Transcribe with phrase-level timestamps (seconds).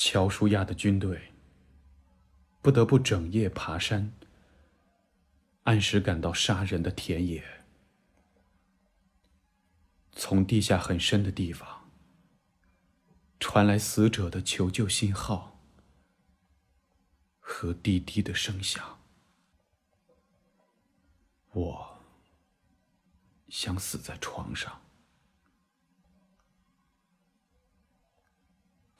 [0.00, 1.32] 乔舒亚的军队
[2.62, 4.12] 不得不整夜爬山，
[5.64, 7.42] 按时赶到杀人的田野。
[10.12, 11.90] 从地下很深的地方
[13.40, 15.60] 传来死者的求救信号
[17.40, 19.00] 和滴滴的声响。
[21.50, 21.98] 我
[23.48, 24.80] 想死在床上。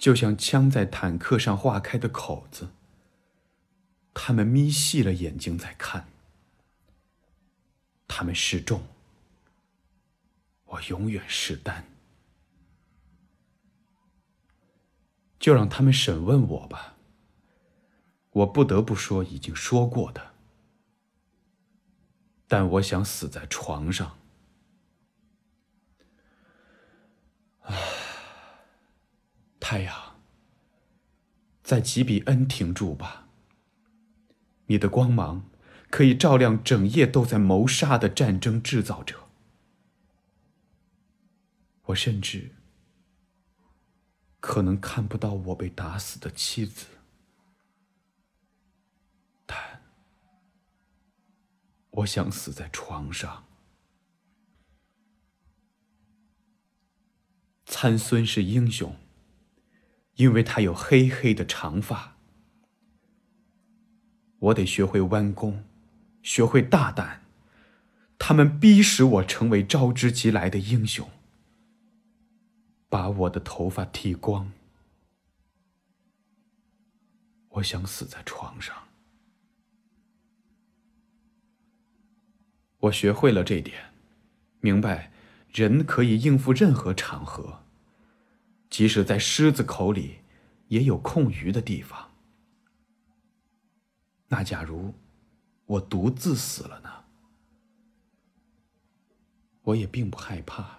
[0.08, 2.70] 就像枪在坦克上划开的口子，
[4.14, 6.08] 他们眯细了眼睛在看。
[8.06, 8.82] 他们示众，
[10.64, 11.84] 我永远是单。
[15.38, 16.96] 就让他们审问我吧。
[18.30, 20.32] 我不得不说已经说过的，
[22.46, 24.16] 但我想死在床上。
[29.70, 30.18] 太阳，
[31.62, 33.28] 在吉比恩停住吧。
[34.64, 35.50] 你的光芒
[35.90, 39.28] 可以照亮整夜都在谋杀的战争制造者。
[41.82, 42.54] 我甚至
[44.40, 46.86] 可能看不到我被打死的妻子，
[49.44, 49.82] 但
[51.90, 53.44] 我想死在床上。
[57.66, 58.96] 参孙是英雄。
[60.18, 62.16] 因为他有黑黑的长发，
[64.40, 65.64] 我得学会弯弓，
[66.22, 67.22] 学会大胆。
[68.18, 71.08] 他们逼使我成为招之即来的英雄，
[72.88, 74.50] 把我的头发剃光。
[77.50, 78.76] 我想死在床上。
[82.78, 83.92] 我学会了这点，
[84.58, 85.12] 明白
[85.52, 87.67] 人可以应付任何场合。
[88.70, 90.18] 即使在狮子口里，
[90.68, 92.10] 也有空余的地方。
[94.28, 94.94] 那假如
[95.66, 97.04] 我独自死了呢？
[99.62, 100.78] 我也并不害怕。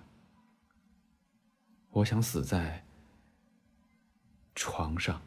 [1.91, 2.85] 我想死在
[4.55, 5.21] 床上。